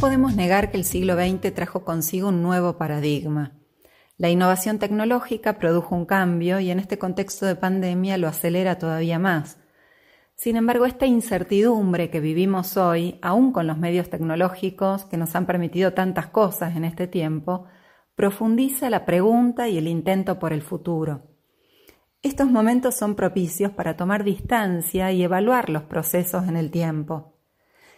[0.00, 3.52] podemos negar que el siglo XX trajo consigo un nuevo paradigma.
[4.16, 9.18] La innovación tecnológica produjo un cambio y en este contexto de pandemia lo acelera todavía
[9.18, 9.58] más.
[10.36, 15.44] Sin embargo, esta incertidumbre que vivimos hoy, aún con los medios tecnológicos que nos han
[15.44, 17.66] permitido tantas cosas en este tiempo,
[18.14, 21.26] profundiza la pregunta y el intento por el futuro.
[22.22, 27.39] Estos momentos son propicios para tomar distancia y evaluar los procesos en el tiempo.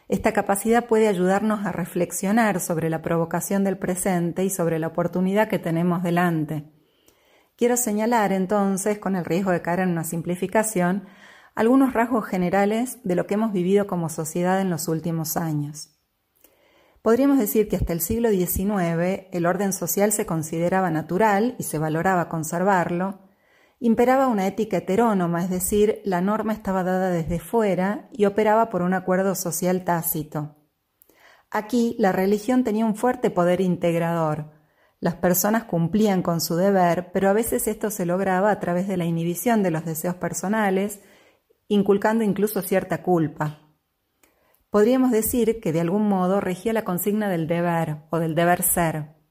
[0.08, 5.48] Esta capacidad puede ayudarnos a reflexionar sobre la provocación del presente y sobre la oportunidad
[5.48, 6.64] que tenemos delante.
[7.56, 11.04] Quiero señalar entonces, con el riesgo de caer en una simplificación,
[11.54, 15.90] algunos rasgos generales de lo que hemos vivido como sociedad en los últimos años.
[17.02, 21.78] Podríamos decir que hasta el siglo XIX el orden social se consideraba natural y se
[21.78, 23.18] valoraba conservarlo,
[23.84, 28.80] imperaba una ética heterónoma, es decir, la norma estaba dada desde fuera y operaba por
[28.80, 30.54] un acuerdo social tácito.
[31.50, 34.52] Aquí la religión tenía un fuerte poder integrador.
[35.00, 38.96] Las personas cumplían con su deber, pero a veces esto se lograba a través de
[38.96, 41.00] la inhibición de los deseos personales,
[41.66, 43.62] inculcando incluso cierta culpa.
[44.70, 49.21] Podríamos decir que de algún modo regía la consigna del deber o del deber ser.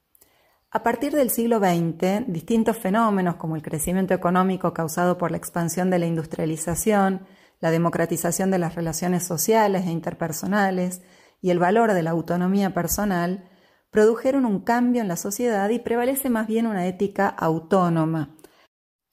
[0.74, 5.90] A partir del siglo XX, distintos fenómenos como el crecimiento económico causado por la expansión
[5.90, 7.28] de la industrialización,
[7.60, 11.02] la democratización de las relaciones sociales e interpersonales
[11.42, 13.50] y el valor de la autonomía personal
[13.90, 18.38] produjeron un cambio en la sociedad y prevalece más bien una ética autónoma.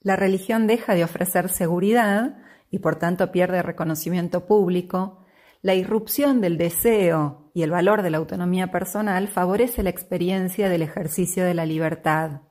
[0.00, 2.38] La religión deja de ofrecer seguridad
[2.70, 5.17] y por tanto pierde reconocimiento público,
[5.62, 10.82] la irrupción del deseo y el valor de la autonomía personal favorece la experiencia del
[10.82, 12.42] ejercicio de la libertad.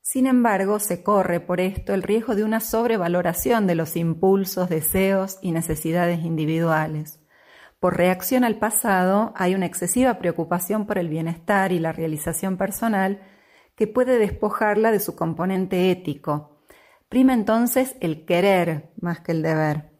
[0.00, 5.38] Sin embargo, se corre por esto el riesgo de una sobrevaloración de los impulsos, deseos
[5.42, 7.20] y necesidades individuales.
[7.80, 13.22] Por reacción al pasado hay una excesiva preocupación por el bienestar y la realización personal
[13.74, 16.60] que puede despojarla de su componente ético.
[17.08, 19.91] Prima entonces el querer más que el deber.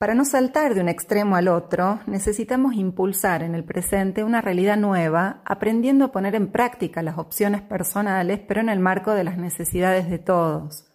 [0.00, 4.78] Para no saltar de un extremo al otro, necesitamos impulsar en el presente una realidad
[4.78, 9.36] nueva, aprendiendo a poner en práctica las opciones personales, pero en el marco de las
[9.36, 10.90] necesidades de todos.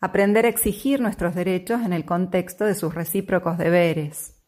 [0.00, 4.42] Aprender a exigir nuestros derechos en el contexto de sus recíprocos deberes.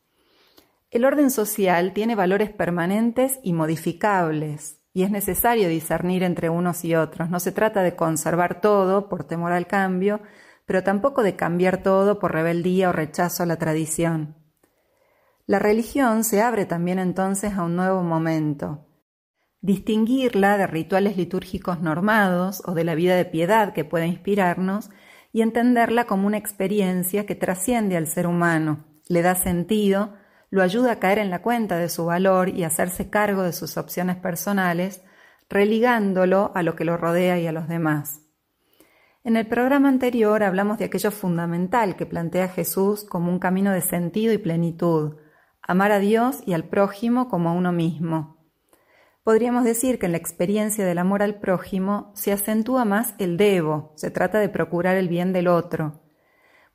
[0.91, 6.97] El orden social tiene valores permanentes y modificables, y es necesario discernir entre unos y
[6.97, 7.31] otros.
[7.31, 10.21] No se trata de conservar todo por temor al cambio,
[10.67, 14.37] pero tampoco de cambiar todo por rebeldía o rechazo a la tradición.
[15.47, 18.89] La religión se abre también entonces a un nuevo momento.
[19.61, 24.91] Distinguirla de rituales litúrgicos normados o de la vida de piedad que pueda inspirarnos
[25.33, 30.15] y entenderla como una experiencia que trasciende al ser humano, le da sentido,
[30.51, 33.77] lo ayuda a caer en la cuenta de su valor y hacerse cargo de sus
[33.77, 35.03] opciones personales,
[35.49, 38.26] religándolo a lo que lo rodea y a los demás.
[39.27, 43.81] En el programa anterior hablamos de aquello fundamental que plantea Jesús como un camino de
[43.81, 45.17] sentido y plenitud,
[45.63, 48.37] amar a Dios y al prójimo como a uno mismo.
[49.25, 53.93] Podríamos decir que en la experiencia del amor al prójimo se acentúa más el debo,
[53.97, 56.05] se trata de procurar el bien del otro.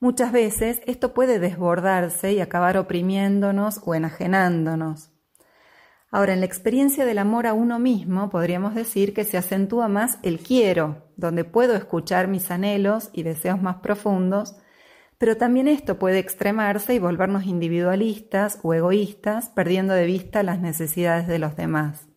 [0.02, 5.11] Muchas veces esto puede desbordarse y acabar oprimiéndonos o enajenándonos.
[6.14, 10.20] Ahora, en la experiencia del amor a uno mismo, podríamos decir que se acentúa más
[10.24, 14.58] el quiero, donde puedo escuchar mis anhelos y deseos más profundos,
[15.18, 21.28] pero también esto puede extremarse y volvernos individualistas o egoístas, perdiendo de vista las necesidades
[21.28, 22.08] de los demás.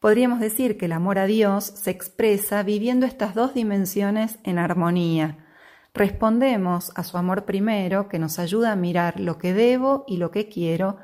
[0.00, 5.46] Podríamos decir que el amor a Dios se expresa viviendo estas dos dimensiones en armonía.
[5.94, 10.30] Respondemos a su amor primero, que nos ayuda a mirar lo que debo y lo
[10.30, 10.96] que quiero,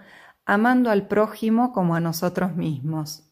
[0.46, 3.24] amando al prójimo como a nosotros mismos.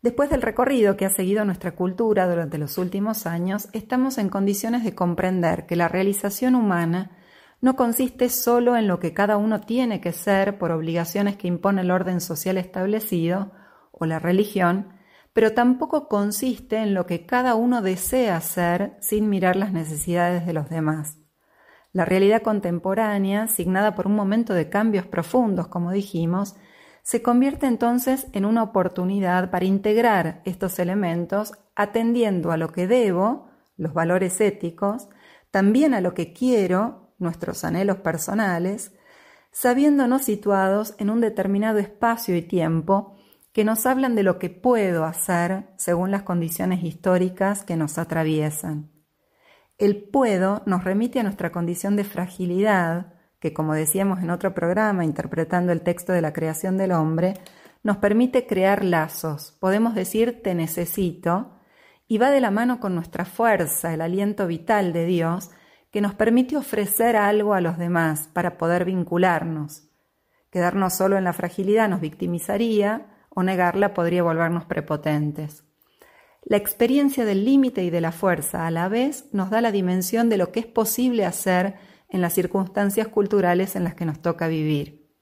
[0.00, 4.84] Después del recorrido que ha seguido nuestra cultura durante los últimos años, estamos en condiciones
[4.84, 7.18] de comprender que la realización humana
[7.60, 11.80] no consiste solo en lo que cada uno tiene que ser por obligaciones que impone
[11.80, 13.50] el orden social establecido
[13.90, 14.92] o la religión,
[15.32, 20.52] pero tampoco consiste en lo que cada uno desea ser sin mirar las necesidades de
[20.52, 21.17] los demás.
[21.98, 26.54] La realidad contemporánea, signada por un momento de cambios profundos, como dijimos,
[27.02, 33.50] se convierte entonces en una oportunidad para integrar estos elementos atendiendo a lo que debo,
[33.76, 35.08] los valores éticos,
[35.50, 38.94] también a lo que quiero, nuestros anhelos personales,
[39.50, 43.16] sabiéndonos situados en un determinado espacio y tiempo
[43.52, 48.97] que nos hablan de lo que puedo hacer según las condiciones históricas que nos atraviesan.
[49.78, 55.04] El puedo nos remite a nuestra condición de fragilidad, que como decíamos en otro programa,
[55.04, 57.34] interpretando el texto de la creación del hombre,
[57.84, 59.56] nos permite crear lazos.
[59.60, 61.60] Podemos decir te necesito
[62.08, 65.50] y va de la mano con nuestra fuerza, el aliento vital de Dios,
[65.92, 69.84] que nos permite ofrecer algo a los demás para poder vincularnos.
[70.50, 75.67] Quedarnos solo en la fragilidad nos victimizaría o negarla podría volvernos prepotentes.
[76.48, 80.30] La experiencia del límite y de la fuerza a la vez nos da la dimensión
[80.30, 81.74] de lo que es posible hacer
[82.08, 85.12] en las circunstancias culturales en las que nos toca vivir.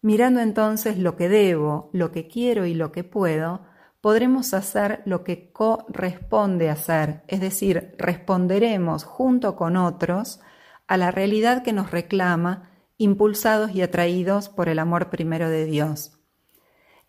[0.00, 3.66] Mirando entonces lo que debo, lo que quiero y lo que puedo,
[4.00, 10.40] podremos hacer lo que corresponde hacer, es decir, responderemos junto con otros
[10.86, 16.21] a la realidad que nos reclama, impulsados y atraídos por el amor primero de Dios.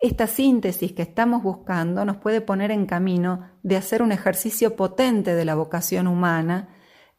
[0.04, 5.34] Esta síntesis que estamos buscando nos puede poner en camino de hacer un ejercicio potente
[5.34, 6.68] de la vocación humana,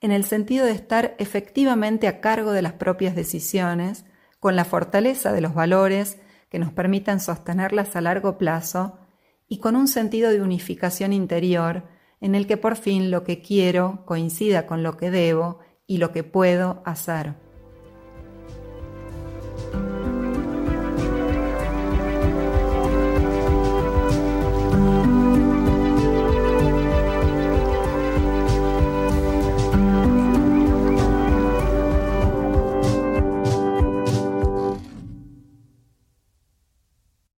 [0.02, 4.06] en el sentido de estar efectivamente a cargo de las propias decisiones,
[4.40, 6.20] con la fortaleza de los valores
[6.52, 9.00] que nos permitan sostenerlas a largo plazo
[9.48, 11.86] y con un sentido de unificación interior
[12.22, 16.12] en el que por fin lo que quiero coincida con lo que debo y lo
[16.12, 17.45] que puedo hacer.